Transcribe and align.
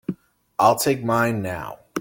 I'll 0.57 0.79
take 0.79 1.03
mine 1.03 1.43
now. 1.43 1.77